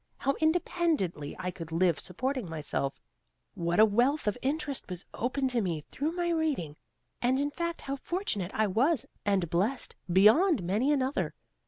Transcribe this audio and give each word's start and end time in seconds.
How 0.17 0.33
independently 0.41 1.35
I 1.37 1.51
could 1.51 1.71
live 1.71 1.99
supporting 1.99 2.49
myself; 2.49 2.99
what 3.53 3.79
a 3.79 3.85
wealth 3.85 4.25
of 4.25 4.35
interest 4.41 4.89
was 4.89 5.05
opened 5.13 5.51
to 5.51 5.61
me 5.61 5.81
through 5.81 6.13
my 6.13 6.31
reading, 6.31 6.75
and 7.21 7.39
in 7.39 7.51
fact 7.51 7.81
how 7.81 7.97
fortunate 7.97 8.49
I 8.51 8.65
was, 8.65 9.05
and 9.27 9.47
blessed 9.47 9.95
beyond 10.11 10.63
many 10.63 10.91
another! 10.91 11.35